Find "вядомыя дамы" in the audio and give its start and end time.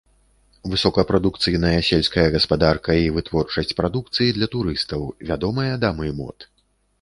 5.31-6.11